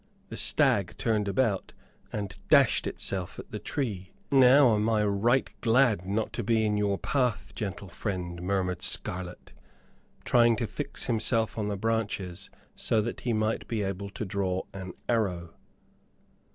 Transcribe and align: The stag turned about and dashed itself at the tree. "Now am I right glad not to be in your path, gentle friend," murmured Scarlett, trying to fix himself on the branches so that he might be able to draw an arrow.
The 0.29 0.35
stag 0.35 0.97
turned 0.97 1.27
about 1.27 1.73
and 2.11 2.35
dashed 2.49 2.87
itself 2.87 3.37
at 3.37 3.51
the 3.51 3.59
tree. 3.59 4.09
"Now 4.31 4.73
am 4.73 4.89
I 4.89 5.05
right 5.05 5.47
glad 5.61 6.07
not 6.07 6.33
to 6.33 6.43
be 6.43 6.65
in 6.65 6.75
your 6.75 6.97
path, 6.97 7.53
gentle 7.53 7.87
friend," 7.87 8.41
murmured 8.41 8.81
Scarlett, 8.81 9.53
trying 10.25 10.55
to 10.55 10.65
fix 10.65 11.05
himself 11.05 11.55
on 11.55 11.67
the 11.67 11.77
branches 11.77 12.49
so 12.75 12.99
that 13.03 13.21
he 13.21 13.31
might 13.33 13.67
be 13.67 13.83
able 13.83 14.09
to 14.09 14.25
draw 14.25 14.63
an 14.73 14.93
arrow. 15.07 15.53